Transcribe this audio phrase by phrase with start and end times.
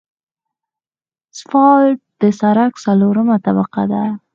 [1.33, 4.03] اسفالټ د سرک څلورمه طبقه ده